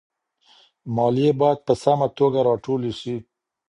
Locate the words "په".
1.67-1.73